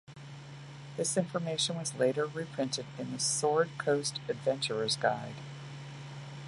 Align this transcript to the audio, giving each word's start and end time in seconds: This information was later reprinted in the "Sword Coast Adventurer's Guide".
This 0.97 1.15
information 1.15 1.77
was 1.77 1.93
later 1.93 2.25
reprinted 2.25 2.87
in 2.97 3.11
the 3.11 3.19
"Sword 3.19 3.69
Coast 3.77 4.19
Adventurer's 4.27 4.95
Guide". 4.97 5.35